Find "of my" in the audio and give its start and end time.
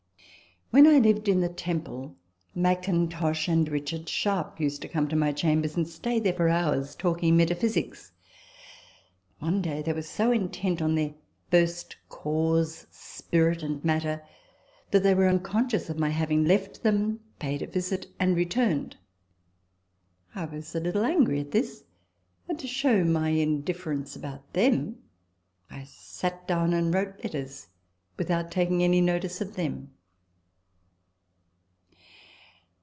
15.89-16.07